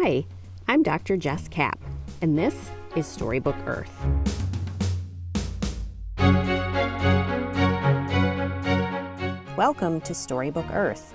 Hi, 0.00 0.24
I'm 0.68 0.84
Dr. 0.84 1.16
Jess 1.16 1.48
Kapp, 1.48 1.76
and 2.22 2.38
this 2.38 2.70
is 2.94 3.04
Storybook 3.04 3.56
Earth. 3.66 3.92
Welcome 9.56 10.00
to 10.02 10.14
Storybook 10.14 10.66
Earth, 10.72 11.14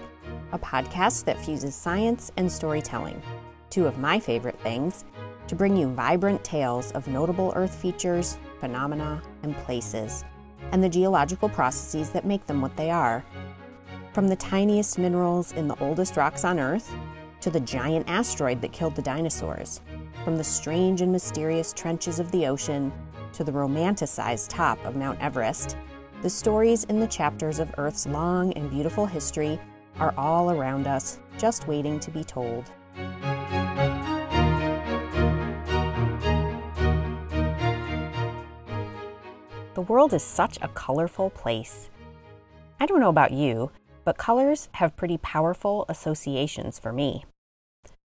a 0.51 0.59
podcast 0.59 1.23
that 1.23 1.39
fuses 1.39 1.75
science 1.75 2.33
and 2.35 2.51
storytelling, 2.51 3.21
two 3.69 3.87
of 3.87 3.99
my 3.99 4.19
favorite 4.19 4.59
things, 4.59 5.05
to 5.47 5.55
bring 5.55 5.77
you 5.77 5.87
vibrant 5.87 6.43
tales 6.43 6.91
of 6.91 7.07
notable 7.07 7.53
Earth 7.55 7.73
features, 7.73 8.37
phenomena, 8.59 9.21
and 9.43 9.55
places, 9.59 10.25
and 10.73 10.83
the 10.83 10.89
geological 10.89 11.47
processes 11.47 12.09
that 12.09 12.25
make 12.25 12.45
them 12.47 12.61
what 12.61 12.75
they 12.75 12.91
are. 12.91 13.23
From 14.11 14.27
the 14.27 14.35
tiniest 14.35 14.99
minerals 14.99 15.53
in 15.53 15.69
the 15.69 15.79
oldest 15.79 16.17
rocks 16.17 16.43
on 16.43 16.59
Earth 16.59 16.93
to 17.43 17.49
the 17.49 17.59
giant 17.59 18.07
asteroid 18.07 18.61
that 18.61 18.71
killed 18.71 18.95
the 18.95 19.01
dinosaurs, 19.01 19.81
from 20.23 20.37
the 20.37 20.43
strange 20.43 21.01
and 21.01 21.11
mysterious 21.11 21.73
trenches 21.73 22.17
of 22.17 22.31
the 22.31 22.47
ocean 22.47 22.89
to 23.33 23.43
the 23.43 23.51
romanticized 23.51 24.47
top 24.47 24.79
of 24.85 24.95
Mount 24.95 25.19
Everest, 25.19 25.75
the 26.21 26.29
stories 26.29 26.85
in 26.85 27.01
the 27.01 27.07
chapters 27.07 27.59
of 27.59 27.73
Earth's 27.77 28.07
long 28.07 28.53
and 28.53 28.69
beautiful 28.69 29.05
history 29.05 29.59
are 29.99 30.13
all 30.17 30.51
around 30.51 30.87
us, 30.87 31.19
just 31.37 31.67
waiting 31.67 31.99
to 31.99 32.11
be 32.11 32.23
told. 32.23 32.71
The 39.73 39.81
world 39.81 40.13
is 40.13 40.23
such 40.23 40.57
a 40.61 40.69
colorful 40.69 41.29
place. 41.31 41.89
I 42.79 42.85
don't 42.85 43.01
know 43.01 43.09
about 43.09 43.33
you, 43.33 43.69
but 44.05 44.17
colors 44.17 44.69
have 44.75 44.95
pretty 44.95 45.17
powerful 45.17 45.85
associations 45.89 46.79
for 46.79 46.93
me. 46.93 47.25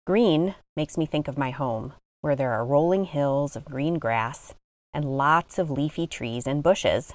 Green 0.07 0.55
makes 0.77 0.99
me 0.99 1.07
think 1.07 1.29
of 1.29 1.39
my 1.39 1.51
home, 1.51 1.95
where 2.21 2.37
there 2.37 2.53
are 2.53 2.67
rolling 2.67 3.05
hills 3.05 3.57
of 3.57 3.65
green 3.65 3.99
grass 3.99 4.55
and 4.93 5.17
lots 5.17 5.59
of 5.59 5.71
leafy 5.71 6.07
trees 6.07 6.47
and 6.47 6.63
bushes. 6.63 7.15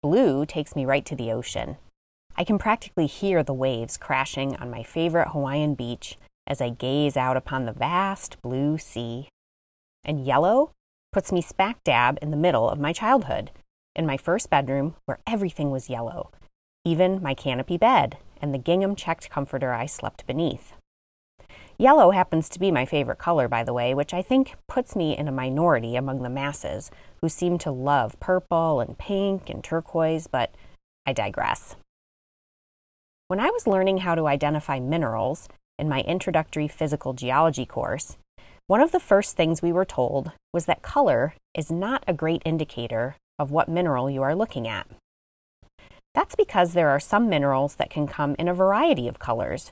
Blue 0.00 0.46
takes 0.46 0.76
me 0.76 0.84
right 0.84 1.04
to 1.04 1.16
the 1.16 1.32
ocean. 1.32 1.76
I 2.36 2.44
can 2.44 2.56
practically 2.56 3.06
hear 3.06 3.42
the 3.42 3.52
waves 3.52 3.96
crashing 3.96 4.54
on 4.56 4.70
my 4.70 4.84
favorite 4.84 5.30
Hawaiian 5.30 5.74
beach 5.74 6.16
as 6.46 6.60
I 6.60 6.68
gaze 6.70 7.16
out 7.16 7.36
upon 7.36 7.66
the 7.66 7.72
vast 7.72 8.40
blue 8.42 8.78
sea. 8.78 9.28
And 10.04 10.24
yellow 10.24 10.70
puts 11.12 11.32
me 11.32 11.42
smack 11.42 11.82
dab 11.82 12.16
in 12.22 12.30
the 12.30 12.36
middle 12.36 12.70
of 12.70 12.78
my 12.78 12.92
childhood, 12.92 13.50
in 13.96 14.06
my 14.06 14.16
first 14.16 14.50
bedroom 14.50 14.94
where 15.06 15.18
everything 15.26 15.72
was 15.72 15.90
yellow, 15.90 16.30
even 16.84 17.20
my 17.20 17.34
canopy 17.34 17.76
bed 17.76 18.18
and 18.40 18.54
the 18.54 18.58
gingham 18.58 18.94
checked 18.94 19.28
comforter 19.30 19.72
I 19.72 19.86
slept 19.86 20.24
beneath. 20.28 20.74
Yellow 21.80 22.10
happens 22.10 22.48
to 22.48 22.58
be 22.58 22.72
my 22.72 22.84
favorite 22.84 23.18
color, 23.18 23.46
by 23.46 23.62
the 23.62 23.72
way, 23.72 23.94
which 23.94 24.12
I 24.12 24.20
think 24.20 24.56
puts 24.66 24.96
me 24.96 25.16
in 25.16 25.28
a 25.28 25.32
minority 25.32 25.94
among 25.94 26.22
the 26.22 26.28
masses 26.28 26.90
who 27.20 27.28
seem 27.28 27.56
to 27.58 27.70
love 27.70 28.18
purple 28.18 28.80
and 28.80 28.98
pink 28.98 29.48
and 29.48 29.62
turquoise, 29.62 30.26
but 30.26 30.52
I 31.06 31.12
digress. 31.12 31.76
When 33.28 33.38
I 33.38 33.50
was 33.50 33.68
learning 33.68 33.98
how 33.98 34.16
to 34.16 34.26
identify 34.26 34.80
minerals 34.80 35.48
in 35.78 35.88
my 35.88 36.00
introductory 36.00 36.66
physical 36.66 37.12
geology 37.12 37.64
course, 37.64 38.16
one 38.66 38.80
of 38.80 38.90
the 38.90 38.98
first 38.98 39.36
things 39.36 39.62
we 39.62 39.70
were 39.70 39.84
told 39.84 40.32
was 40.52 40.66
that 40.66 40.82
color 40.82 41.34
is 41.54 41.70
not 41.70 42.02
a 42.08 42.12
great 42.12 42.42
indicator 42.44 43.14
of 43.38 43.52
what 43.52 43.68
mineral 43.68 44.10
you 44.10 44.20
are 44.22 44.34
looking 44.34 44.66
at. 44.66 44.88
That's 46.12 46.34
because 46.34 46.72
there 46.72 46.88
are 46.88 46.98
some 46.98 47.28
minerals 47.28 47.76
that 47.76 47.88
can 47.88 48.08
come 48.08 48.34
in 48.36 48.48
a 48.48 48.54
variety 48.54 49.06
of 49.06 49.20
colors, 49.20 49.70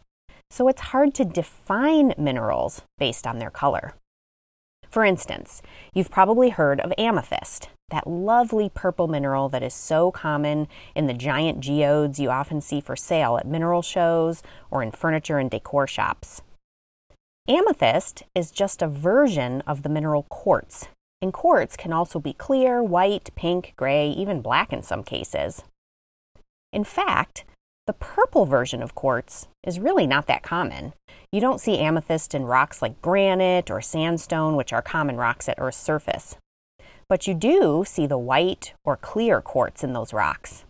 so 0.51 0.69
it's 0.69 0.81
hard 0.81 1.15
to 1.15 1.25
define 1.25 2.15
minerals 2.17 2.83
based 2.99 3.27
on 3.27 3.39
their 3.39 3.51
color. 3.51 3.95
For 4.89 5.05
instance, 5.05 5.63
you've 5.93 6.11
probably 6.11 6.51
heard 6.51 6.81
of 6.81 6.93
amethyst, 6.97 7.69
that 7.91 8.07
lovely 8.07 8.71
purple 8.73 9.09
mineral 9.09 9.49
that 9.51 9.63
is 9.63 9.75
so 9.75 10.11
common 10.11 10.69
in 10.95 11.07
the 11.07 11.15
giant 11.15 11.61
geodes 11.61 12.19
you 12.19 12.31
often 12.31 12.61
see 12.61 12.81
for 12.81 12.97
sale 12.97 13.37
at 13.37 13.47
mineral 13.47 13.83
shows 13.83 14.43
or 14.71 14.83
in 14.83 14.91
furniture 14.91 15.39
and 15.39 15.51
decor 15.51 15.87
shops. 15.87 16.43
Amethyst 17.49 18.25
is 18.35 18.51
just 18.51 18.83
a 18.83 18.89
version 18.89 19.61
of 19.67 19.83
the 19.83 19.89
mineral 19.89 20.25
quartz, 20.25 20.89
and 21.23 21.33
quartz 21.33 21.77
can 21.77 21.93
also 21.93 22.19
be 22.19 22.33
clear, 22.33 22.83
white, 22.83 23.31
pink, 23.37 23.75
gray, 23.77 24.11
even 24.11 24.43
black 24.43 24.73
in 24.73 24.83
some 24.83 25.05
cases. 25.05 25.63
In 26.73 26.83
fact, 26.83 27.45
the 27.87 27.93
purple 27.93 28.47
version 28.47 28.83
of 28.83 28.97
quartz 28.97 29.47
is 29.65 29.79
really 29.79 30.07
not 30.07 30.27
that 30.27 30.43
common. 30.43 30.93
You 31.31 31.41
don't 31.41 31.61
see 31.61 31.79
amethyst 31.79 32.35
in 32.35 32.45
rocks 32.45 32.83
like 32.83 33.01
granite 33.01 33.71
or 33.71 33.81
sandstone, 33.81 34.57
which 34.57 34.73
are 34.73 34.83
common 34.83 35.17
rocks 35.17 35.49
at 35.49 35.59
Earth's 35.59 35.79
surface. 35.79 36.37
But 37.09 37.29
you 37.29 37.35
do 37.35 37.85
see 37.87 38.07
the 38.07 38.19
white 38.19 38.75
or 38.85 38.97
clear 38.97 39.41
quartz 39.41 39.85
in 39.85 39.93
those 39.93 40.13
rocks. 40.13 40.65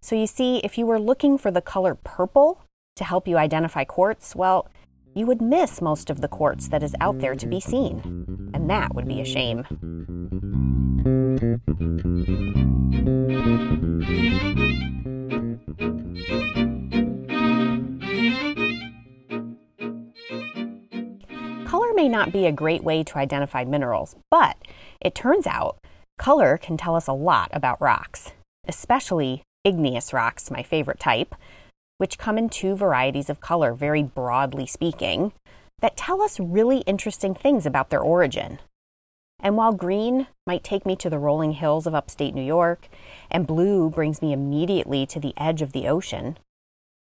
So 0.00 0.16
you 0.16 0.26
see, 0.26 0.58
if 0.64 0.78
you 0.78 0.86
were 0.86 0.98
looking 0.98 1.36
for 1.36 1.50
the 1.50 1.60
color 1.60 1.94
purple 1.94 2.62
to 2.96 3.04
help 3.04 3.28
you 3.28 3.36
identify 3.36 3.84
quartz, 3.84 4.34
well, 4.34 4.68
you 5.14 5.26
would 5.26 5.42
miss 5.42 5.82
most 5.82 6.08
of 6.08 6.22
the 6.22 6.28
quartz 6.28 6.68
that 6.68 6.82
is 6.82 6.94
out 7.00 7.18
there 7.18 7.34
to 7.34 7.46
be 7.46 7.60
seen. 7.60 8.50
And 8.54 8.70
that 8.70 8.94
would 8.94 9.06
be 9.06 9.20
a 9.20 9.24
shame. 9.24 9.66
Not 22.18 22.32
be 22.32 22.46
a 22.46 22.52
great 22.52 22.82
way 22.82 23.04
to 23.04 23.18
identify 23.18 23.64
minerals, 23.64 24.16
but 24.30 24.56
it 25.00 25.14
turns 25.14 25.46
out 25.46 25.78
color 26.18 26.58
can 26.58 26.76
tell 26.76 26.96
us 26.96 27.06
a 27.06 27.12
lot 27.12 27.48
about 27.52 27.80
rocks, 27.80 28.32
especially 28.66 29.42
igneous 29.64 30.12
rocks, 30.12 30.50
my 30.50 30.62
favorite 30.62 30.98
type, 30.98 31.34
which 31.98 32.18
come 32.18 32.36
in 32.36 32.48
two 32.48 32.74
varieties 32.74 33.30
of 33.30 33.40
color, 33.40 33.72
very 33.72 34.02
broadly 34.02 34.66
speaking, 34.66 35.32
that 35.80 35.96
tell 35.96 36.20
us 36.20 36.40
really 36.40 36.78
interesting 36.78 37.34
things 37.34 37.64
about 37.64 37.90
their 37.90 38.00
origin. 38.00 38.58
And 39.40 39.56
while 39.56 39.72
green 39.72 40.26
might 40.44 40.64
take 40.64 40.84
me 40.84 40.96
to 40.96 41.08
the 41.08 41.20
rolling 41.20 41.52
hills 41.52 41.86
of 41.86 41.94
upstate 41.94 42.34
New 42.34 42.42
York, 42.42 42.88
and 43.30 43.46
blue 43.46 43.88
brings 43.88 44.20
me 44.20 44.32
immediately 44.32 45.06
to 45.06 45.20
the 45.20 45.34
edge 45.36 45.62
of 45.62 45.70
the 45.70 45.86
ocean, 45.86 46.36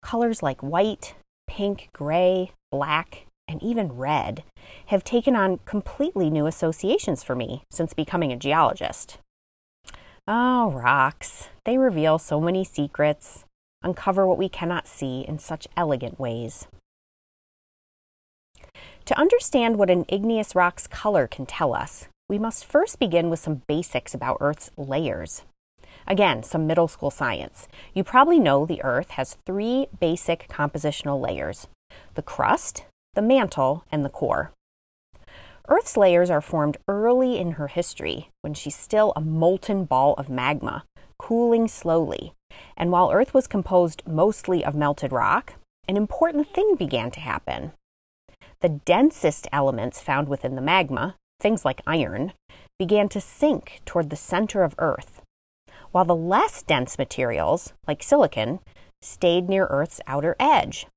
colors 0.01 0.41
like 0.41 0.61
white, 0.61 1.15
pink, 1.47 1.89
gray, 1.91 2.51
black, 2.71 3.25
and 3.51 3.61
even 3.61 3.91
red 3.91 4.43
have 4.87 5.03
taken 5.03 5.35
on 5.35 5.59
completely 5.65 6.29
new 6.29 6.47
associations 6.47 7.21
for 7.21 7.35
me 7.35 7.63
since 7.69 7.93
becoming 7.93 8.31
a 8.31 8.37
geologist. 8.37 9.17
Oh, 10.27 10.71
rocks. 10.71 11.49
They 11.65 11.77
reveal 11.77 12.17
so 12.17 12.39
many 12.39 12.63
secrets, 12.63 13.43
uncover 13.83 14.25
what 14.25 14.37
we 14.37 14.47
cannot 14.47 14.87
see 14.87 15.25
in 15.27 15.37
such 15.37 15.67
elegant 15.75 16.19
ways. 16.19 16.67
To 19.05 19.19
understand 19.19 19.77
what 19.77 19.89
an 19.89 20.05
igneous 20.07 20.55
rock's 20.55 20.87
color 20.87 21.27
can 21.27 21.45
tell 21.45 21.73
us, 21.73 22.07
we 22.29 22.39
must 22.39 22.65
first 22.65 22.99
begin 22.99 23.29
with 23.29 23.39
some 23.39 23.63
basics 23.67 24.13
about 24.13 24.37
Earth's 24.39 24.71
layers. 24.77 25.43
Again, 26.07 26.43
some 26.43 26.65
middle 26.65 26.87
school 26.87 27.11
science. 27.11 27.67
You 27.93 28.03
probably 28.03 28.39
know 28.39 28.65
the 28.65 28.81
Earth 28.83 29.11
has 29.11 29.37
three 29.45 29.87
basic 29.99 30.47
compositional 30.47 31.19
layers 31.19 31.67
the 32.15 32.21
crust, 32.21 32.85
the 33.13 33.21
mantle, 33.21 33.83
and 33.91 34.05
the 34.05 34.09
core. 34.09 34.53
Earth's 35.67 35.97
layers 35.97 36.29
are 36.29 36.41
formed 36.41 36.77
early 36.87 37.37
in 37.37 37.53
her 37.53 37.67
history 37.67 38.29
when 38.41 38.53
she's 38.53 38.75
still 38.75 39.13
a 39.15 39.21
molten 39.21 39.85
ball 39.85 40.13
of 40.13 40.29
magma, 40.29 40.83
cooling 41.17 41.67
slowly. 41.67 42.33
And 42.75 42.91
while 42.91 43.11
Earth 43.11 43.33
was 43.33 43.47
composed 43.47 44.03
mostly 44.07 44.63
of 44.65 44.75
melted 44.75 45.11
rock, 45.11 45.53
an 45.87 45.97
important 45.97 46.47
thing 46.53 46.75
began 46.75 47.11
to 47.11 47.19
happen. 47.19 47.71
The 48.61 48.69
densest 48.69 49.47
elements 49.51 50.01
found 50.01 50.27
within 50.27 50.55
the 50.55 50.61
magma, 50.61 51.15
things 51.39 51.65
like 51.65 51.81
iron, 51.87 52.33
began 52.77 53.09
to 53.09 53.21
sink 53.21 53.81
toward 53.85 54.09
the 54.09 54.15
center 54.15 54.63
of 54.63 54.75
Earth, 54.77 55.21
while 55.91 56.05
the 56.05 56.15
less 56.15 56.63
dense 56.63 56.97
materials, 56.97 57.73
like 57.87 58.03
silicon, 58.03 58.59
stayed 59.01 59.49
near 59.49 59.67
Earth's 59.67 60.01
outer 60.07 60.35
edge, 60.39 60.87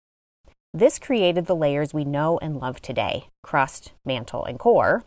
this 0.75 0.99
created 0.99 1.47
the 1.47 1.55
layers 1.55 1.95
we 1.95 2.05
know 2.05 2.37
and 2.43 2.59
love 2.59 2.83
today 2.83 3.29
crust, 3.45 3.93
mantle, 4.05 4.45
and 4.45 4.59
core, 4.59 5.05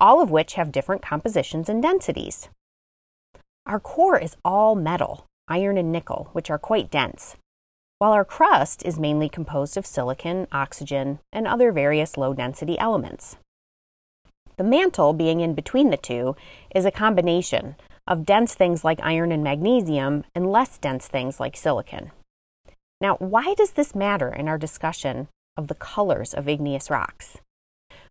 all 0.00 0.22
of 0.22 0.30
which 0.30 0.54
have 0.54 0.72
different 0.72 1.02
compositions 1.02 1.68
and 1.68 1.82
densities. 1.82 2.48
Our 3.66 3.78
core 3.78 4.18
is 4.18 4.36
all 4.44 4.74
metal, 4.74 5.26
iron 5.48 5.76
and 5.76 5.92
nickel, 5.92 6.30
which 6.32 6.50
are 6.50 6.58
quite 6.58 6.90
dense, 6.90 7.36
while 7.98 8.12
our 8.12 8.24
crust 8.24 8.82
is 8.86 8.98
mainly 8.98 9.28
composed 9.28 9.76
of 9.76 9.84
silicon, 9.84 10.46
oxygen, 10.50 11.18
and 11.30 11.46
other 11.46 11.70
various 11.70 12.16
low 12.16 12.32
density 12.32 12.78
elements. 12.78 13.36
The 14.56 14.64
mantle, 14.64 15.12
being 15.12 15.40
in 15.40 15.54
between 15.54 15.90
the 15.90 15.96
two, 15.96 16.36
is 16.74 16.86
a 16.86 16.90
combination 16.90 17.76
of 18.06 18.24
dense 18.24 18.54
things 18.54 18.82
like 18.82 18.98
iron 19.02 19.30
and 19.30 19.44
magnesium 19.44 20.24
and 20.34 20.50
less 20.50 20.78
dense 20.78 21.06
things 21.06 21.38
like 21.38 21.56
silicon. 21.56 22.12
Now, 23.02 23.16
why 23.16 23.54
does 23.54 23.72
this 23.72 23.96
matter 23.96 24.28
in 24.28 24.46
our 24.46 24.56
discussion 24.56 25.26
of 25.56 25.66
the 25.66 25.74
colors 25.74 26.32
of 26.32 26.48
igneous 26.48 26.88
rocks? 26.88 27.38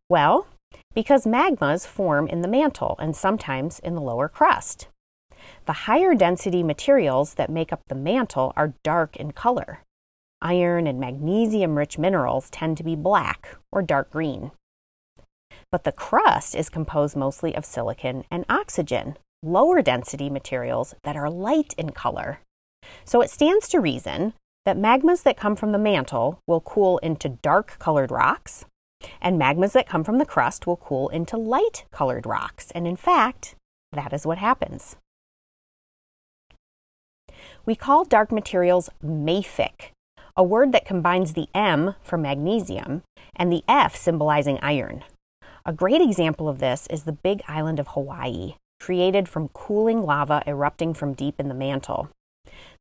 Well, 0.09 0.47
because 0.93 1.25
magmas 1.25 1.87
form 1.87 2.27
in 2.27 2.41
the 2.41 2.49
mantle 2.49 2.97
and 2.99 3.15
sometimes 3.15 3.79
in 3.79 3.95
the 3.95 4.01
lower 4.01 4.27
crust. 4.27 4.89
The 5.65 5.87
higher 5.87 6.13
density 6.13 6.61
materials 6.61 7.35
that 7.35 7.49
make 7.49 7.71
up 7.71 7.79
the 7.87 7.95
mantle 7.95 8.51
are 8.57 8.73
dark 8.83 9.15
in 9.15 9.31
color. 9.31 9.79
Iron 10.41 10.87
and 10.87 10.99
magnesium 10.99 11.77
rich 11.77 11.97
minerals 11.97 12.49
tend 12.49 12.75
to 12.75 12.83
be 12.83 12.97
black 12.97 13.55
or 13.71 13.81
dark 13.81 14.11
green. 14.11 14.51
But 15.71 15.85
the 15.85 15.93
crust 15.93 16.53
is 16.53 16.67
composed 16.67 17.15
mostly 17.15 17.55
of 17.55 17.63
silicon 17.63 18.25
and 18.29 18.43
oxygen, 18.49 19.15
lower 19.41 19.81
density 19.81 20.29
materials 20.29 20.95
that 21.03 21.15
are 21.15 21.29
light 21.29 21.73
in 21.77 21.91
color. 21.91 22.41
So 23.05 23.21
it 23.21 23.29
stands 23.29 23.69
to 23.69 23.79
reason 23.79 24.33
that 24.65 24.77
magmas 24.77 25.23
that 25.23 25.37
come 25.37 25.55
from 25.55 25.71
the 25.71 25.79
mantle 25.79 26.39
will 26.47 26.61
cool 26.61 26.97
into 26.99 27.29
dark 27.29 27.77
colored 27.79 28.11
rocks, 28.11 28.65
and 29.21 29.39
magmas 29.39 29.71
that 29.73 29.87
come 29.87 30.03
from 30.03 30.17
the 30.17 30.25
crust 30.25 30.67
will 30.67 30.77
cool 30.77 31.09
into 31.09 31.37
light 31.37 31.85
colored 31.91 32.25
rocks. 32.25 32.71
And 32.75 32.87
in 32.87 32.95
fact, 32.95 33.55
that 33.91 34.13
is 34.13 34.25
what 34.25 34.37
happens. 34.37 34.97
We 37.65 37.75
call 37.75 38.05
dark 38.05 38.31
materials 38.31 38.89
mafic, 39.03 39.91
a 40.35 40.43
word 40.43 40.71
that 40.71 40.85
combines 40.85 41.33
the 41.33 41.47
M 41.53 41.95
for 42.01 42.17
magnesium 42.17 43.03
and 43.35 43.51
the 43.51 43.63
F 43.67 43.95
symbolizing 43.95 44.59
iron. 44.61 45.03
A 45.65 45.73
great 45.73 46.01
example 46.01 46.49
of 46.49 46.59
this 46.59 46.87
is 46.87 47.03
the 47.03 47.11
big 47.11 47.43
island 47.47 47.79
of 47.79 47.89
Hawaii, 47.89 48.55
created 48.79 49.29
from 49.29 49.49
cooling 49.49 50.03
lava 50.03 50.41
erupting 50.47 50.93
from 50.93 51.13
deep 51.13 51.39
in 51.39 51.49
the 51.49 51.53
mantle. 51.53 52.09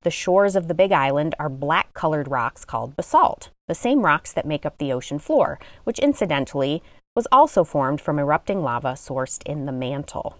The 0.03 0.11
shores 0.11 0.57
of 0.57 0.67
the 0.67 0.75
Big 0.75 0.93
Island 0.93 1.35
are 1.39 1.51
black 1.51 1.93
colored 1.93 2.29
rocks 2.29 2.65
called 2.65 2.97
basalt, 2.97 3.51
the 3.69 3.75
same 3.75 4.01
rocks 4.01 4.33
that 4.33 4.47
make 4.47 4.65
up 4.65 4.79
the 4.79 4.93
ocean 4.93 5.19
floor, 5.19 5.59
which 5.85 5.99
incidentally 5.99 6.83
was 7.15 7.27
also 7.31 7.65
formed 7.65 8.01
from 8.01 8.19
erupting 8.19 8.63
lava 8.63 8.93
sourced 8.93 9.43
in 9.45 9.67
the 9.67 9.73
mantle. 9.73 10.39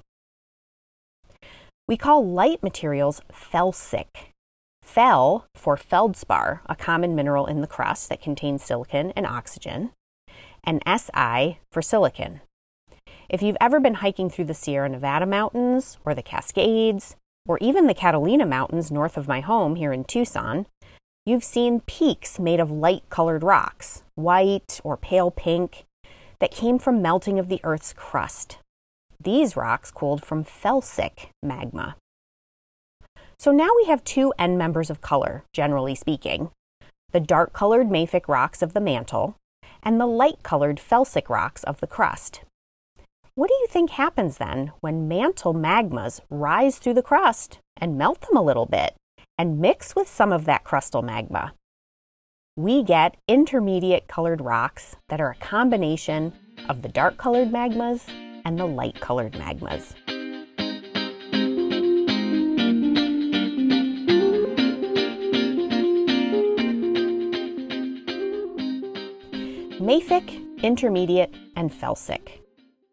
We 1.87 1.99
call 1.99 2.27
light 2.27 2.63
materials 2.63 3.21
felsic. 3.31 4.33
Fel 4.83 5.47
for 5.55 5.77
feldspar, 5.77 6.63
a 6.67 6.75
common 6.75 7.15
mineral 7.15 7.47
in 7.47 7.61
the 7.61 7.67
crust 7.67 8.09
that 8.09 8.23
contains 8.23 8.65
silicon 8.65 9.13
and 9.15 9.27
oxygen, 9.27 9.91
and 10.65 10.83
Si 10.87 11.59
for 11.71 11.83
silicon. 11.83 12.41
If 13.29 13.43
you've 13.43 13.57
ever 13.61 13.79
been 13.79 13.95
hiking 13.95 14.31
through 14.31 14.47
the 14.47 14.55
Sierra 14.55 14.89
Nevada 14.89 15.27
mountains 15.27 15.99
or 16.05 16.15
the 16.15 16.23
Cascades, 16.23 17.17
or 17.51 17.59
even 17.61 17.89
the 17.89 17.95
Catalina 17.95 18.47
Mountains 18.47 18.93
north 18.93 19.17
of 19.17 19.27
my 19.27 19.41
home 19.41 19.75
here 19.75 19.93
in 19.93 20.05
Tucson, 20.05 20.67
you've 21.27 21.43
seen 21.43 21.81
peaks 21.81 22.39
made 22.39 22.61
of 22.61 22.71
light 22.71 23.03
colored 23.11 23.43
rocks, 23.43 24.05
white 24.15 24.81
or 24.85 24.97
pale 24.97 25.33
pink, 25.33 25.85
that 26.39 26.53
came 26.53 26.79
from 26.79 27.03
melting 27.03 27.41
of 27.41 27.49
the 27.49 27.59
Earth's 27.65 27.93
crust. 27.93 28.59
These 29.21 29.57
rocks 29.57 29.91
cooled 29.91 30.25
from 30.25 30.45
felsic 30.45 31.31
magma. 31.43 31.97
So 33.41 33.51
now 33.51 33.71
we 33.77 33.87
have 33.87 34.05
two 34.05 34.33
end 34.39 34.57
members 34.57 34.89
of 34.89 35.01
color, 35.01 35.43
generally 35.53 35.97
speaking 35.97 36.51
the 37.11 37.19
dark 37.19 37.53
colored 37.53 37.89
mafic 37.89 38.29
rocks 38.29 38.63
of 38.63 38.75
the 38.75 38.81
mantle 38.81 39.35
and 39.83 40.01
the 40.01 40.07
light 40.07 40.45
colored 40.45 40.77
felsic 40.77 41.29
rocks 41.29 41.65
of 41.65 41.81
the 41.81 41.89
crust. 41.89 42.43
What 43.37 43.49
do 43.49 43.55
you 43.55 43.69
think 43.69 43.91
happens 43.91 44.39
then 44.39 44.73
when 44.81 45.07
mantle 45.07 45.55
magmas 45.55 46.21
rise 46.31 46.79
through 46.79 46.95
the 46.95 47.03
crust 47.03 47.61
and 47.77 47.97
melt 47.97 48.23
them 48.23 48.37
a 48.37 48.43
little 48.43 48.67
bit 48.67 48.97
and 49.39 49.61
mix 49.61 49.95
with 49.95 50.09
some 50.09 50.33
of 50.33 50.47
that 50.47 50.65
crustal 50.65 51.05
magma? 51.05 51.55
We 52.57 52.83
get 52.83 53.17
intermediate 53.29 54.09
colored 54.09 54.41
rocks 54.41 54.97
that 55.09 55.21
are 55.21 55.31
a 55.31 55.37
combination 55.37 56.33
of 56.69 56.83
the 56.83 56.89
dark 56.89 57.19
colored 57.19 57.53
magmas 57.53 58.03
and 58.45 58.59
the 58.59 58.67
light 58.67 59.01
colored 59.01 59.35
magmas. 59.35 59.95
Mafic, 69.79 70.63
intermediate, 70.63 71.33
and 71.55 71.73
felsic 71.73 72.40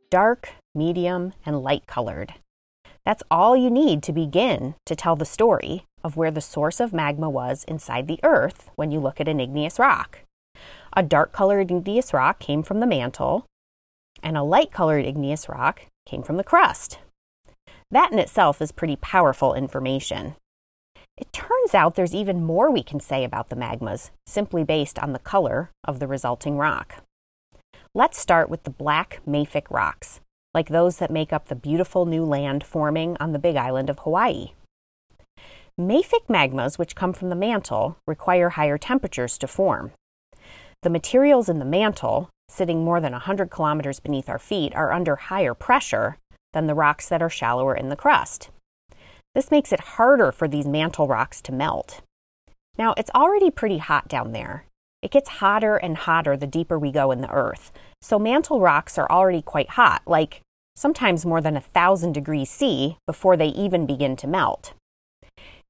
dark, 0.10 0.50
medium, 0.74 1.34
and 1.46 1.62
light 1.62 1.88
colored. 1.88 2.34
That's 3.06 3.24
all 3.32 3.56
you 3.56 3.70
need 3.70 4.04
to 4.04 4.14
begin 4.14 4.76
to 4.86 4.96
tell 4.96 5.16
the 5.16 5.26
story 5.26 5.86
of 6.04 6.18
where 6.18 6.32
the 6.32 6.42
source 6.42 6.80
of 6.80 6.94
magma 6.94 7.30
was 7.30 7.64
inside 7.66 8.08
the 8.08 8.20
earth 8.24 8.70
when 8.76 8.92
you 8.92 9.00
look 9.00 9.20
at 9.22 9.28
an 9.28 9.40
igneous 9.40 9.80
rock. 9.80 10.20
A 10.94 11.04
dark 11.04 11.32
colored 11.32 11.72
igneous 11.72 12.14
rock 12.14 12.40
came 12.40 12.64
from 12.64 12.80
the 12.80 12.88
mantle, 12.88 13.46
and 14.24 14.38
a 14.38 14.44
light 14.44 14.72
colored 14.72 15.06
igneous 15.06 15.48
rock 15.48 15.84
came 16.06 16.24
from 16.24 16.38
the 16.38 16.44
crust. 16.44 17.00
That 17.92 18.12
in 18.12 18.20
itself 18.20 18.62
is 18.62 18.72
pretty 18.72 18.98
powerful 18.98 19.54
information. 19.54 20.36
It 21.18 21.32
turns 21.34 21.74
out 21.74 21.96
there's 21.96 22.14
even 22.14 22.44
more 22.44 22.70
we 22.70 22.84
can 22.84 23.00
say 23.00 23.24
about 23.24 23.50
the 23.50 23.56
magmas 23.56 24.12
simply 24.26 24.64
based 24.64 25.00
on 25.00 25.14
the 25.14 25.20
color 25.20 25.72
of 25.84 26.00
the 26.00 26.08
resulting 26.08 26.58
rock. 26.58 27.04
Let's 27.94 28.20
start 28.20 28.50
with 28.50 28.64
the 28.64 28.70
black 28.70 29.22
mafic 29.28 29.72
rocks, 29.72 30.20
like 30.54 30.70
those 30.70 30.98
that 30.98 31.10
make 31.10 31.32
up 31.32 31.48
the 31.48 31.56
beautiful 31.56 32.06
new 32.06 32.24
land 32.24 32.64
forming 32.64 33.18
on 33.20 33.32
the 33.32 33.40
big 33.40 33.56
island 33.56 33.90
of 33.90 34.00
Hawaii. 34.00 34.52
Mafic 35.80 36.28
magmas, 36.28 36.78
which 36.78 36.96
come 36.96 37.14
from 37.14 37.30
the 37.30 37.36
mantle, 37.36 37.98
require 38.06 38.50
higher 38.50 38.78
temperatures 38.78 39.38
to 39.38 39.48
form. 39.48 39.92
The 40.84 40.90
materials 40.90 41.50
in 41.50 41.60
the 41.60 41.66
mantle, 41.66 42.30
sitting 42.50 42.84
more 42.84 43.00
than 43.00 43.14
100 43.14 43.50
kilometers 43.50 44.00
beneath 44.00 44.30
our 44.30 44.40
feet, 44.40 44.76
are 44.76 44.92
under 44.92 45.16
higher 45.16 45.54
pressure 45.54 46.18
than 46.54 46.68
the 46.68 46.76
rocks 46.76 47.08
that 47.10 47.22
are 47.22 47.30
shallower 47.30 47.76
in 47.76 47.90
the 47.90 47.96
crust. 47.96 48.50
This 49.34 49.52
makes 49.52 49.72
it 49.72 49.80
harder 49.80 50.32
for 50.32 50.48
these 50.48 50.68
mantle 50.68 51.08
rocks 51.08 51.42
to 51.42 51.52
melt. 51.52 52.02
Now, 52.78 52.94
it's 52.98 53.12
already 53.14 53.52
pretty 53.52 53.78
hot 53.78 54.08
down 54.08 54.32
there, 54.32 54.66
it 55.08 55.12
gets 55.12 55.30
hotter 55.40 55.78
and 55.78 55.96
hotter 55.96 56.36
the 56.36 56.46
deeper 56.46 56.78
we 56.78 56.92
go 56.92 57.12
in 57.12 57.22
the 57.22 57.32
earth. 57.32 57.72
So 58.02 58.20
mantle 58.20 58.60
rocks 58.60 58.98
are 58.98 59.10
already 59.10 59.42
quite 59.42 59.70
hot, 59.70 60.02
like 60.06 60.42
sometimes 60.76 61.26
more 61.26 61.40
than 61.40 61.56
a 61.56 61.62
thousand 61.62 62.12
degrees 62.12 62.50
C 62.50 62.98
before 63.08 63.38
they 63.38 63.48
even 63.48 63.86
begin 63.86 64.18
to 64.18 64.28
melt. 64.28 64.74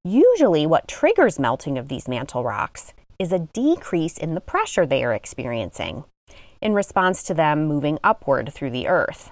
Usually, 0.04 0.66
what 0.66 0.88
triggers 0.88 1.38
melting 1.38 1.78
of 1.78 1.88
these 1.88 2.08
mantle 2.08 2.42
rocks 2.42 2.94
is 3.20 3.30
a 3.30 3.46
decrease 3.54 4.18
in 4.18 4.34
the 4.34 4.40
pressure 4.40 4.84
they 4.84 5.04
are 5.04 5.14
experiencing 5.14 6.02
in 6.60 6.74
response 6.74 7.22
to 7.22 7.32
them 7.32 7.64
moving 7.64 8.00
upward 8.02 8.52
through 8.52 8.70
the 8.70 8.88
earth. 8.88 9.30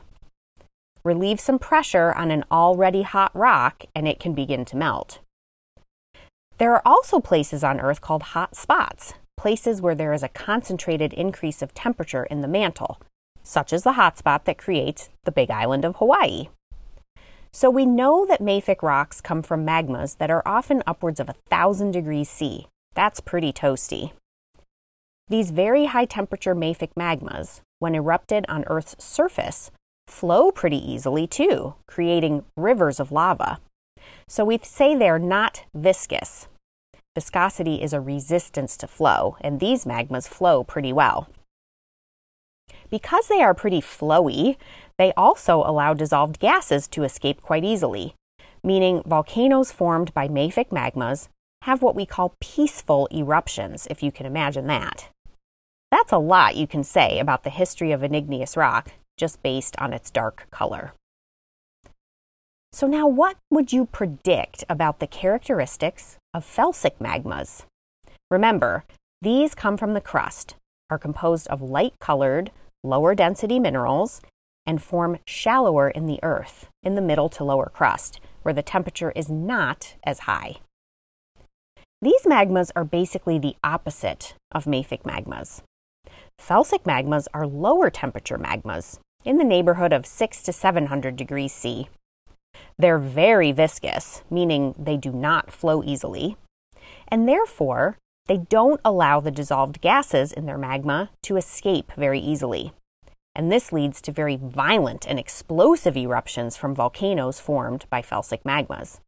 Relieve 1.05 1.41
some 1.41 1.59
pressure 1.59 2.13
on 2.13 2.31
an 2.31 2.45
already 2.49 3.03
hot 3.03 3.35
rock 3.35 3.87
and 3.93 4.07
it 4.07 4.21
can 4.21 4.35
begin 4.35 4.65
to 4.67 4.77
melt. 4.77 5.19
There 6.59 6.73
are 6.75 6.83
also 6.87 7.19
places 7.19 7.65
on 7.65 7.81
Earth 7.81 8.01
called 8.01 8.23
hot 8.23 8.55
spots 8.55 9.15
places 9.37 9.81
where 9.83 9.95
there 9.95 10.13
is 10.13 10.23
a 10.23 10.29
concentrated 10.29 11.13
increase 11.13 11.63
of 11.63 11.75
temperature 11.75 12.25
in 12.25 12.41
the 12.41 12.49
mantle, 12.49 13.01
such 13.43 13.73
as 13.73 13.83
the 13.83 13.93
hotspot 13.93 14.45
that 14.45 14.59
creates 14.59 15.09
the 15.25 15.33
big 15.33 15.51
island 15.51 15.85
of 15.85 15.97
Hawaii. 15.97 16.49
So 17.53 17.71
we 17.71 17.87
know 17.87 18.27
that 18.27 18.43
mafic 18.43 18.83
rocks 18.83 19.21
come 19.21 19.43
from 19.43 19.65
magmas 19.65 20.19
that 20.19 20.31
are 20.31 20.43
often 20.45 20.83
upwards 20.87 21.21
of 21.21 21.29
a 21.29 21.37
thousand 21.49 21.93
degrees 21.93 22.29
C. 22.29 22.67
That's 22.95 23.21
pretty 23.21 23.53
toasty. 23.53 24.13
These 25.29 25.51
very 25.51 25.87
high 25.87 26.05
temperature 26.05 26.55
mafic 26.55 26.91
magmas, 26.99 27.61
when 27.79 27.95
erupted 27.95 28.45
on 28.49 28.65
Earth's 28.67 28.97
surface, 29.03 29.71
flow 30.07 30.51
pretty 30.51 30.79
easily 30.79 31.27
too, 31.27 31.75
creating 31.87 32.45
rivers 32.57 33.01
of 33.01 33.11
lava. 33.11 33.59
So 34.29 34.45
we 34.45 34.59
say 34.63 34.95
they're 34.95 35.19
not 35.19 35.65
viscous, 35.75 36.47
Viscosity 37.17 37.83
is 37.83 37.95
a 37.95 38.01
resistance 38.01 38.77
to 38.77 38.87
flow, 38.87 39.39
and 39.41 39.59
these 39.59 39.87
magmas 39.87 40.29
flow 40.29 40.63
pretty 40.63 40.93
well. 40.93 41.31
Because 42.91 43.29
they 43.29 43.41
are 43.41 43.55
pretty 43.55 43.81
flowy, 43.81 44.59
they 44.99 45.15
also 45.17 45.63
allow 45.65 45.95
dissolved 45.95 46.39
gases 46.39 46.87
to 46.89 47.05
escape 47.05 47.41
quite 47.41 47.65
easily, 47.65 48.15
meaning 48.63 49.03
volcanoes 49.07 49.73
formed 49.73 50.13
by 50.13 50.29
mafic 50.29 50.69
magmas 50.69 51.29
have 51.63 51.81
what 51.81 51.95
we 51.95 52.05
call 52.05 52.35
peaceful 52.39 53.09
eruptions, 53.11 53.87
if 53.89 54.03
you 54.03 54.13
can 54.13 54.27
imagine 54.27 54.67
that. 54.67 55.09
That's 55.91 56.13
a 56.13 56.19
lot 56.19 56.57
you 56.57 56.67
can 56.67 56.85
say 56.85 57.19
about 57.19 57.45
the 57.45 57.51
history 57.51 57.93
of 57.93 58.03
an 58.03 58.15
igneous 58.15 58.59
rock 58.59 58.93
just 59.17 59.43
based 59.43 59.75
on 59.79 59.95
its 59.95 60.11
dark 60.11 60.49
color. 60.51 60.93
So, 62.77 62.87
now 62.87 63.09
what 63.09 63.39
would 63.51 63.73
you 63.73 63.87
predict 63.87 64.63
about 64.69 65.01
the 65.01 65.07
characteristics 65.07 66.19
of 66.35 66.45
felsic 66.45 66.99
magmas? 67.01 67.65
Remember, 68.31 68.85
these 69.23 69.55
come 69.55 69.79
from 69.79 69.95
the 69.95 70.01
crust, 70.03 70.57
are 70.91 70.99
composed 70.99 71.49
of 71.49 71.63
light 71.63 71.95
colored, 72.01 72.51
lower 72.85 73.15
density 73.15 73.59
minerals, 73.59 74.21
and 74.67 74.83
form 74.83 75.17
shallower 75.27 75.89
in 75.89 76.05
the 76.05 76.21
earth, 76.23 76.69
in 76.83 76.97
the 76.97 77.01
middle 77.01 77.31
to 77.31 77.45
lower 77.45 77.71
crust, 77.73 78.21
where 78.43 78.53
the 78.53 78.61
temperature 78.61 79.13
is 79.17 79.31
not 79.31 79.95
as 80.05 80.29
high. 80.29 80.57
These 82.03 82.25
magmas 82.27 82.73
are 82.77 82.85
basically 82.85 83.39
the 83.39 83.57
opposite 83.65 84.35
of 84.53 84.67
mafic 84.67 85.05
magmas. 85.05 85.63
Felsic 86.39 86.83
magmas 86.83 87.27
are 87.33 87.47
lower 87.47 87.89
temperature 87.89 88.37
magmas, 88.37 88.99
in 89.25 89.39
the 89.39 89.45
neighborhood 89.45 89.95
of 89.95 90.05
6 90.05 90.43
to 90.43 90.53
700 90.53 91.17
degrees 91.17 91.55
C. 91.55 91.89
They're 92.79 92.99
very 92.99 93.53
viscous, 93.53 94.23
meaning 94.31 94.75
they 94.79 94.97
do 94.97 95.11
not 95.11 95.51
flow 95.51 95.83
easily, 95.83 96.37
and 97.09 97.29
therefore 97.29 97.97
they 98.27 98.39
don't 98.39 98.81
allow 98.85 99.21
the 99.21 99.31
dissolved 99.31 99.81
gases 99.81 100.33
in 100.33 100.47
their 100.47 100.59
magma 100.59 101.11
to 101.23 101.37
escape 101.37 101.93
very 101.97 102.21
easily. 102.21 102.73
And 103.35 103.53
this 103.53 103.73
leads 103.73 104.01
to 104.03 104.13
very 104.13 104.37
violent 104.37 105.07
and 105.07 105.19
explosive 105.19 105.97
eruptions 105.97 106.57
from 106.57 106.75
volcanoes 106.75 107.39
formed 107.39 107.87
by 107.89 108.03
felsic 108.03 108.43
magmas. 108.43 109.01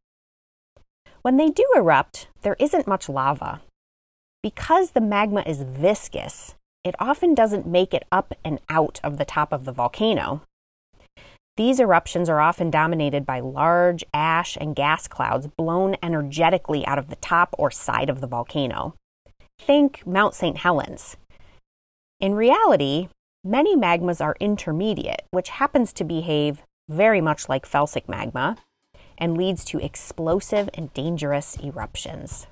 When 1.21 1.37
they 1.37 1.49
do 1.49 1.65
erupt, 1.75 2.27
there 2.41 2.55
isn't 2.59 2.87
much 2.87 3.09
lava. 3.09 3.61
Because 4.41 4.91
the 4.91 5.01
magma 5.01 5.43
is 5.45 5.63
viscous, 5.63 6.55
it 6.83 6.95
often 6.99 7.35
doesn't 7.35 7.67
make 7.67 7.93
it 7.93 8.05
up 8.11 8.33
and 8.45 8.59
out 8.69 9.01
of 9.03 9.17
the 9.17 9.25
top 9.25 9.51
of 9.51 9.65
the 9.65 9.73
volcano. 9.73 10.43
These 11.59 11.81
eruptions 11.81 12.29
are 12.29 12.39
often 12.39 12.71
dominated 12.71 13.25
by 13.25 13.41
large 13.41 14.05
ash 14.13 14.57
and 14.61 14.73
gas 14.73 15.09
clouds 15.09 15.45
blown 15.45 15.97
energetically 16.01 16.87
out 16.87 16.97
of 16.97 17.09
the 17.09 17.17
top 17.17 17.53
or 17.57 17.69
side 17.69 18.09
of 18.09 18.21
the 18.21 18.27
volcano. 18.27 18.95
Think 19.59 20.07
Mount 20.07 20.33
St. 20.33 20.55
Helens. 20.55 21.17
In 22.21 22.33
reality, 22.33 23.09
many 23.43 23.75
magmas 23.75 24.23
are 24.23 24.37
intermediate, 24.39 25.23
which 25.31 25.49
happens 25.49 25.91
to 25.91 26.05
behave 26.05 26.63
very 26.87 27.19
much 27.19 27.49
like 27.49 27.67
felsic 27.67 28.07
magma 28.07 28.55
and 29.17 29.37
leads 29.37 29.65
to 29.65 29.79
explosive 29.79 30.69
and 30.75 30.93
dangerous 30.93 31.57
eruptions. 31.61 32.47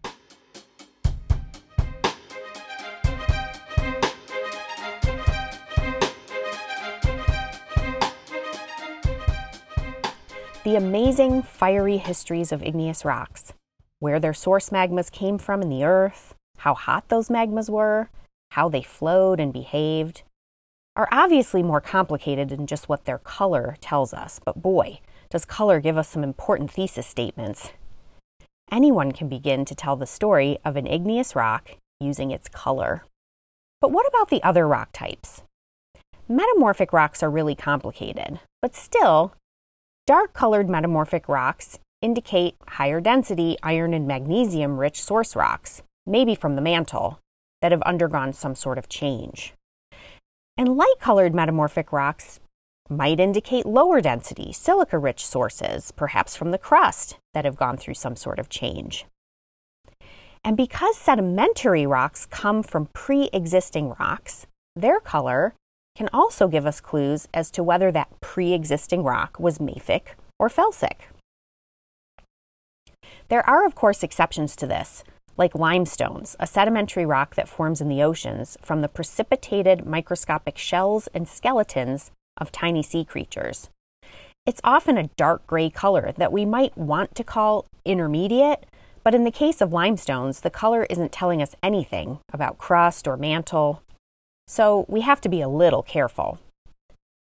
The 10.67 10.75
amazing 10.75 11.43
fiery 11.43 11.95
histories 11.95 12.51
of 12.51 12.61
igneous 12.61 13.05
rocks, 13.05 13.53
where 13.99 14.19
their 14.19 14.33
source 14.33 14.69
magmas 14.69 15.09
came 15.09 15.37
from 15.37 15.61
in 15.61 15.69
the 15.69 15.85
earth, 15.85 16.35
how 16.57 16.73
hot 16.73 17.07
those 17.07 17.29
magmas 17.29 17.69
were, 17.69 18.09
how 18.51 18.67
they 18.67 18.81
flowed 18.81 19.39
and 19.39 19.53
behaved, 19.53 20.23
are 20.97 21.07
obviously 21.09 21.63
more 21.63 21.79
complicated 21.79 22.49
than 22.49 22.67
just 22.67 22.89
what 22.89 23.05
their 23.05 23.19
color 23.19 23.77
tells 23.79 24.13
us, 24.13 24.41
but 24.43 24.61
boy, 24.61 24.99
does 25.29 25.45
color 25.45 25.79
give 25.79 25.97
us 25.97 26.09
some 26.09 26.21
important 26.21 26.69
thesis 26.69 27.07
statements. 27.07 27.71
Anyone 28.69 29.13
can 29.13 29.29
begin 29.29 29.63
to 29.63 29.73
tell 29.73 29.95
the 29.95 30.05
story 30.05 30.57
of 30.65 30.75
an 30.75 30.85
igneous 30.85 31.33
rock 31.33 31.77
using 32.01 32.29
its 32.29 32.49
color. 32.49 33.05
But 33.79 33.93
what 33.93 34.05
about 34.05 34.29
the 34.29 34.43
other 34.43 34.67
rock 34.67 34.89
types? 34.91 35.43
Metamorphic 36.27 36.91
rocks 36.91 37.23
are 37.23 37.31
really 37.31 37.55
complicated, 37.55 38.41
but 38.61 38.75
still, 38.75 39.33
dark 40.07 40.31
colored 40.31 40.69
metamorphic 40.69 41.27
rocks 41.27 41.79
indicate 42.01 42.55
higher 42.65 43.01
density 43.01 43.57
iron 43.61 43.93
and 43.93 44.07
magnesium 44.07 44.79
rich 44.79 45.01
source 45.01 45.35
rocks, 45.35 45.83
maybe 46.05 46.33
from 46.33 46.55
the 46.55 46.61
mantle, 46.61 47.19
that 47.61 47.73
have 47.73 47.81
undergone 47.81 48.31
some 48.31 48.55
sort 48.55 48.77
of 48.77 48.87
change. 48.87 49.53
And 50.57 50.77
light 50.77 50.95
colored 50.99 51.35
metamorphic 51.35 51.91
rocks 51.91 52.39
might 52.89 53.19
indicate 53.19 53.65
lower 53.65 53.99
density, 53.99 54.53
silica 54.53 54.97
rich 54.97 55.25
sources, 55.25 55.91
perhaps 55.91 56.37
from 56.37 56.51
the 56.51 56.57
crust, 56.57 57.17
that 57.33 57.43
have 57.43 57.57
gone 57.57 57.75
through 57.75 57.95
some 57.95 58.15
sort 58.15 58.39
of 58.39 58.47
change. 58.47 59.05
And 60.41 60.55
because 60.55 60.95
sedimentary 60.95 61.85
rocks 61.85 62.25
come 62.25 62.63
from 62.63 62.85
pre 62.93 63.29
existing 63.33 63.93
rocks, 63.99 64.47
their 64.73 65.01
color 65.01 65.53
can 65.97 66.09
also 66.13 66.47
give 66.47 66.67
us 66.67 66.79
clues 66.79 67.27
as 67.33 67.49
to 67.49 67.63
whether 67.63 67.91
that 67.91 68.21
pre 68.21 68.53
existing 68.53 69.01
rock 69.01 69.39
was 69.39 69.57
mafic 69.57 70.13
or 70.37 70.47
felsic. 70.47 71.09
There 73.29 73.47
are, 73.49 73.65
of 73.65 73.73
course, 73.73 74.03
exceptions 74.03 74.55
to 74.57 74.67
this, 74.67 75.03
like 75.37 75.55
limestones, 75.55 76.35
a 76.39 76.45
sedimentary 76.45 77.05
rock 77.05 77.33
that 77.33 77.49
forms 77.49 77.81
in 77.81 77.89
the 77.89 78.03
oceans 78.03 78.57
from 78.61 78.81
the 78.81 78.87
precipitated 78.87 79.87
microscopic 79.87 80.55
shells 80.57 81.07
and 81.15 81.27
skeletons 81.27 82.11
of 82.37 82.51
tiny 82.51 82.83
sea 82.83 83.03
creatures. 83.03 83.69
It's 84.45 84.61
often 84.63 84.99
a 84.99 85.09
dark 85.17 85.47
gray 85.47 85.71
color 85.71 86.13
that 86.15 86.31
we 86.31 86.45
might 86.45 86.77
want 86.77 87.15
to 87.15 87.23
call 87.23 87.65
intermediate, 87.85 88.67
but 89.03 89.15
in 89.15 89.23
the 89.23 89.31
case 89.31 89.61
of 89.61 89.73
limestones, 89.73 90.41
the 90.41 90.51
color 90.51 90.85
isn't 90.91 91.11
telling 91.11 91.41
us 91.41 91.55
anything 91.63 92.19
about 92.31 92.59
crust 92.59 93.07
or 93.07 93.17
mantle, 93.17 93.81
so 94.47 94.85
we 94.87 95.01
have 95.01 95.21
to 95.21 95.29
be 95.29 95.41
a 95.41 95.49
little 95.49 95.83
careful. 95.83 96.39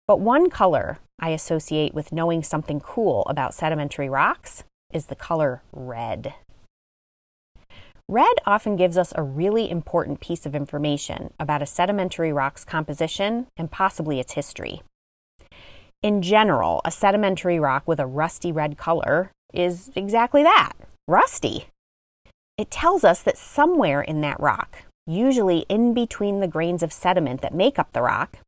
But 0.06 0.20
one 0.20 0.50
color 0.50 0.98
I 1.18 1.30
associate 1.30 1.94
with 1.94 2.12
knowing 2.12 2.42
something 2.42 2.80
cool 2.80 3.24
about 3.28 3.54
sedimentary 3.54 4.08
rocks 4.08 4.64
is 4.92 5.06
the 5.06 5.14
color 5.14 5.62
red. 5.72 6.34
Red 8.08 8.34
often 8.44 8.76
gives 8.76 8.98
us 8.98 9.12
a 9.14 9.22
really 9.22 9.70
important 9.70 10.20
piece 10.20 10.44
of 10.44 10.54
information 10.54 11.32
about 11.40 11.62
a 11.62 11.66
sedimentary 11.66 12.32
rock's 12.32 12.64
composition 12.64 13.46
and 13.56 13.70
possibly 13.70 14.20
its 14.20 14.34
history. 14.34 14.82
In 16.02 16.20
general, 16.20 16.82
a 16.84 16.90
sedimentary 16.90 17.58
rock 17.58 17.84
with 17.86 17.98
a 17.98 18.06
rusty 18.06 18.52
red 18.52 18.76
color 18.76 19.30
is 19.54 19.90
exactly 19.96 20.42
that 20.42 20.72
rusty. 21.08 21.68
It 22.58 22.70
tells 22.70 23.04
us 23.04 23.22
that 23.22 23.38
somewhere 23.38 24.02
in 24.02 24.20
that 24.20 24.38
rock, 24.38 24.82
usually 25.06 25.66
in 25.68 25.94
between 25.94 26.40
the 26.40 26.48
grains 26.48 26.82
of 26.82 26.92
sediment 26.92 27.40
that 27.42 27.54
make 27.54 27.78
up 27.78 27.92
the 27.92 28.02
rock, 28.02 28.38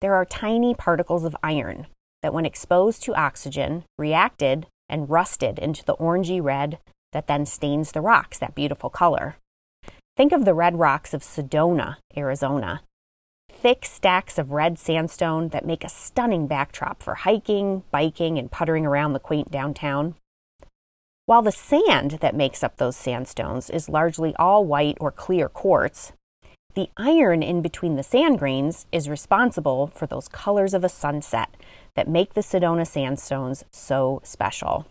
there 0.00 0.14
are 0.14 0.24
tiny 0.24 0.74
particles 0.74 1.24
of 1.24 1.36
iron 1.42 1.86
that, 2.22 2.34
when 2.34 2.46
exposed 2.46 3.02
to 3.02 3.14
oxygen, 3.14 3.84
reacted 3.98 4.66
and 4.88 5.10
rusted 5.10 5.58
into 5.58 5.84
the 5.84 5.96
orangey 5.96 6.42
red 6.42 6.78
that 7.12 7.26
then 7.26 7.46
stains 7.46 7.92
the 7.92 8.00
rocks 8.00 8.38
that 8.38 8.54
beautiful 8.54 8.90
color. 8.90 9.36
Think 10.16 10.32
of 10.32 10.44
the 10.44 10.54
red 10.54 10.78
rocks 10.78 11.14
of 11.14 11.22
Sedona, 11.22 11.96
Arizona, 12.16 12.82
thick 13.50 13.84
stacks 13.84 14.38
of 14.38 14.50
red 14.50 14.78
sandstone 14.78 15.48
that 15.50 15.64
make 15.64 15.84
a 15.84 15.88
stunning 15.88 16.46
backdrop 16.46 17.02
for 17.02 17.14
hiking, 17.14 17.84
biking, 17.90 18.38
and 18.38 18.50
puttering 18.50 18.84
around 18.84 19.12
the 19.12 19.20
quaint 19.20 19.50
downtown. 19.50 20.16
While 21.26 21.42
the 21.42 21.52
sand 21.52 22.18
that 22.20 22.34
makes 22.34 22.62
up 22.62 22.76
those 22.76 22.96
sandstones 22.96 23.70
is 23.70 23.88
largely 23.88 24.34
all 24.36 24.64
white 24.64 24.98
or 25.00 25.10
clear 25.10 25.48
quartz, 25.48 26.12
the 26.74 26.88
iron 26.96 27.42
in 27.42 27.62
between 27.62 27.96
the 27.96 28.02
sand 28.02 28.38
grains 28.38 28.86
is 28.92 29.08
responsible 29.08 29.88
for 29.88 30.06
those 30.06 30.28
colors 30.28 30.74
of 30.74 30.84
a 30.84 30.88
sunset 30.88 31.54
that 31.94 32.08
make 32.08 32.34
the 32.34 32.40
Sedona 32.40 32.86
sandstones 32.86 33.64
so 33.70 34.20
special. 34.24 34.86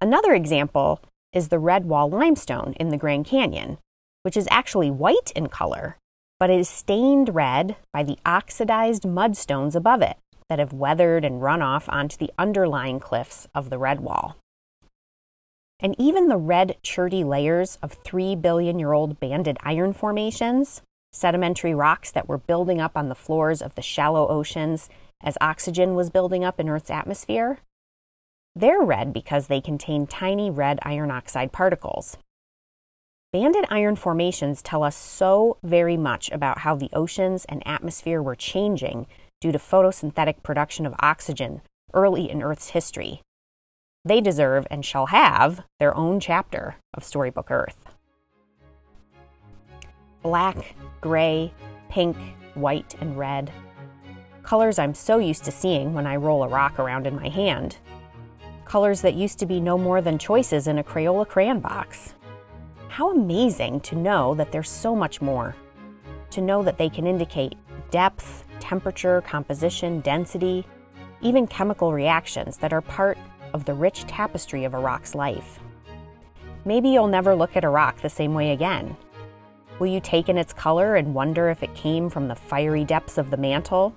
Another 0.00 0.32
example 0.32 1.00
is 1.32 1.48
the 1.48 1.58
red 1.58 1.84
wall 1.86 2.08
limestone 2.08 2.74
in 2.78 2.90
the 2.90 2.96
Grand 2.96 3.26
Canyon, 3.26 3.78
which 4.22 4.36
is 4.36 4.48
actually 4.50 4.90
white 4.90 5.32
in 5.34 5.48
color 5.48 5.96
but 6.42 6.50
it 6.50 6.58
is 6.58 6.68
stained 6.68 7.36
red 7.36 7.76
by 7.92 8.02
the 8.02 8.18
oxidized 8.26 9.04
mudstones 9.04 9.76
above 9.76 10.02
it 10.02 10.16
that 10.48 10.58
have 10.58 10.72
weathered 10.72 11.24
and 11.24 11.40
run 11.40 11.62
off 11.62 11.88
onto 11.88 12.16
the 12.16 12.32
underlying 12.36 12.98
cliffs 12.98 13.46
of 13.54 13.70
the 13.70 13.78
red 13.78 14.00
wall. 14.00 14.36
And 15.82 15.96
even 15.98 16.28
the 16.28 16.36
red 16.36 16.76
cherty 16.82 17.24
layers 17.24 17.76
of 17.82 17.98
3 18.04 18.36
billion 18.36 18.78
year 18.78 18.92
old 18.92 19.18
banded 19.18 19.58
iron 19.62 19.92
formations, 19.92 20.80
sedimentary 21.12 21.74
rocks 21.74 22.12
that 22.12 22.28
were 22.28 22.38
building 22.38 22.80
up 22.80 22.92
on 22.96 23.08
the 23.08 23.16
floors 23.16 23.60
of 23.60 23.74
the 23.74 23.82
shallow 23.82 24.28
oceans 24.28 24.88
as 25.22 25.36
oxygen 25.40 25.94
was 25.94 26.08
building 26.08 26.44
up 26.44 26.60
in 26.60 26.68
Earth's 26.68 26.90
atmosphere, 26.90 27.58
they're 28.54 28.82
red 28.82 29.12
because 29.12 29.46
they 29.46 29.60
contain 29.60 30.06
tiny 30.06 30.50
red 30.50 30.78
iron 30.82 31.10
oxide 31.10 31.52
particles. 31.52 32.16
Banded 33.32 33.64
iron 33.70 33.96
formations 33.96 34.60
tell 34.60 34.82
us 34.82 34.94
so 34.94 35.56
very 35.62 35.96
much 35.96 36.30
about 36.30 36.58
how 36.58 36.76
the 36.76 36.90
oceans 36.92 37.44
and 37.46 37.66
atmosphere 37.66 38.22
were 38.22 38.36
changing 38.36 39.06
due 39.40 39.52
to 39.52 39.58
photosynthetic 39.58 40.42
production 40.42 40.84
of 40.84 40.94
oxygen 41.00 41.62
early 41.94 42.30
in 42.30 42.42
Earth's 42.42 42.70
history. 42.70 43.22
They 44.04 44.20
deserve 44.20 44.66
and 44.68 44.84
shall 44.84 45.06
have 45.06 45.62
their 45.78 45.96
own 45.96 46.18
chapter 46.18 46.74
of 46.92 47.04
Storybook 47.04 47.52
Earth. 47.52 47.94
Black, 50.22 50.74
gray, 51.00 51.52
pink, 51.88 52.16
white, 52.54 52.96
and 53.00 53.16
red. 53.16 53.52
Colors 54.42 54.80
I'm 54.80 54.94
so 54.94 55.18
used 55.18 55.44
to 55.44 55.52
seeing 55.52 55.94
when 55.94 56.06
I 56.06 56.16
roll 56.16 56.42
a 56.42 56.48
rock 56.48 56.80
around 56.80 57.06
in 57.06 57.14
my 57.14 57.28
hand. 57.28 57.76
Colors 58.64 59.02
that 59.02 59.14
used 59.14 59.38
to 59.38 59.46
be 59.46 59.60
no 59.60 59.78
more 59.78 60.00
than 60.00 60.18
choices 60.18 60.66
in 60.66 60.78
a 60.78 60.84
Crayola 60.84 61.28
crayon 61.28 61.60
box. 61.60 62.14
How 62.88 63.12
amazing 63.12 63.80
to 63.80 63.96
know 63.96 64.34
that 64.34 64.50
there's 64.50 64.68
so 64.68 64.96
much 64.96 65.20
more. 65.20 65.54
To 66.30 66.40
know 66.40 66.62
that 66.64 66.76
they 66.76 66.88
can 66.88 67.06
indicate 67.06 67.54
depth, 67.90 68.44
temperature, 68.58 69.20
composition, 69.20 70.00
density, 70.00 70.66
even 71.20 71.46
chemical 71.46 71.92
reactions 71.92 72.56
that 72.58 72.72
are 72.72 72.80
part 72.80 73.16
of 73.52 73.64
the 73.64 73.74
rich 73.74 74.04
tapestry 74.04 74.64
of 74.64 74.74
a 74.74 74.78
rock's 74.78 75.14
life. 75.14 75.60
Maybe 76.64 76.90
you'll 76.90 77.08
never 77.08 77.34
look 77.34 77.56
at 77.56 77.64
a 77.64 77.68
rock 77.68 78.00
the 78.00 78.08
same 78.08 78.34
way 78.34 78.52
again. 78.52 78.96
Will 79.78 79.88
you 79.88 80.00
take 80.00 80.28
in 80.28 80.38
its 80.38 80.52
color 80.52 80.96
and 80.96 81.14
wonder 81.14 81.50
if 81.50 81.62
it 81.62 81.74
came 81.74 82.08
from 82.08 82.28
the 82.28 82.36
fiery 82.36 82.84
depths 82.84 83.18
of 83.18 83.30
the 83.30 83.36
mantle? 83.36 83.94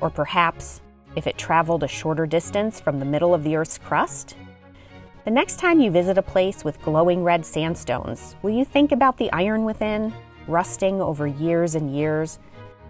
Or 0.00 0.10
perhaps 0.10 0.80
if 1.14 1.26
it 1.26 1.38
traveled 1.38 1.84
a 1.84 1.88
shorter 1.88 2.26
distance 2.26 2.80
from 2.80 2.98
the 2.98 3.04
middle 3.04 3.34
of 3.34 3.44
the 3.44 3.54
Earth's 3.54 3.78
crust? 3.78 4.36
The 5.24 5.30
next 5.30 5.60
time 5.60 5.78
you 5.78 5.92
visit 5.92 6.18
a 6.18 6.22
place 6.22 6.64
with 6.64 6.82
glowing 6.82 7.22
red 7.22 7.46
sandstones, 7.46 8.34
will 8.42 8.50
you 8.50 8.64
think 8.64 8.90
about 8.90 9.18
the 9.18 9.30
iron 9.32 9.64
within, 9.64 10.12
rusting 10.48 11.00
over 11.00 11.28
years 11.28 11.76
and 11.76 11.94
years, 11.94 12.40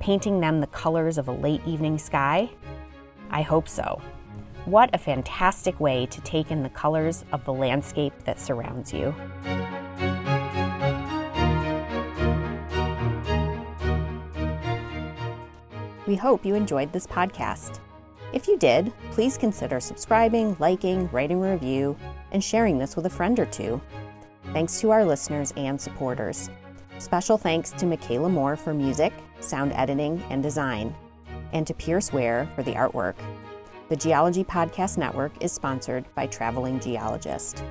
painting 0.01 0.41
them 0.41 0.61
the 0.61 0.67
colors 0.69 1.19
of 1.19 1.29
a 1.29 1.33
late 1.33 1.61
evening 1.67 1.99
sky? 1.99 2.49
I 3.31 3.43
hope 3.43 3.69
so. 3.69 4.01
What 4.65 4.91
a 4.93 4.99
fantastic 4.99 5.81
way 5.81 6.07
to 6.07 6.21
take 6.21 6.53
in 6.53 6.63
the 6.63 6.69
colors 6.69 7.25
of 7.33 7.45
the 7.45 7.53
landscape 7.53 8.13
that 8.25 8.39
surrounds 8.39 8.93
you. 8.93 9.13
We 16.07 16.15
hope 16.15 16.47
you 16.47 16.55
enjoyed 16.55 16.93
this 16.93 17.09
podcast. 17.09 17.81
If 18.33 18.47
you 18.47 18.57
did, 18.57 18.93
please 19.11 19.37
consider 19.37 19.81
subscribing, 19.81 20.57
liking, 20.61 21.09
writing 21.11 21.43
a 21.45 21.53
review, 21.53 21.97
and 22.31 22.43
sharing 22.43 22.79
this 22.79 22.95
with 22.95 23.07
a 23.07 23.11
friend 23.11 23.39
or 23.41 23.47
two. 23.47 23.81
Thanks 24.53 24.81
to 24.81 24.91
our 24.91 25.05
listeners 25.05 25.53
and 25.57 25.81
supporters. 25.81 26.51
Special 26.99 27.37
thanks 27.37 27.73
to 27.73 27.87
Michaela 27.87 28.29
Moore 28.29 28.55
for 28.55 28.73
music, 28.73 29.13
sound 29.41 29.73
editing, 29.73 30.23
and 30.31 30.41
design, 30.41 30.95
and 31.53 31.67
to 31.67 31.75
Pierce 31.75 32.13
Ware 32.13 32.49
for 32.55 32.63
the 32.63 32.75
artwork. 32.75 33.17
The 33.93 33.97
Geology 33.97 34.43
Podcast 34.43 34.97
Network 34.97 35.33
is 35.43 35.53
sponsored 35.53 36.07
by 36.15 36.27
Traveling 36.27 36.81
Geologist. 36.81 37.63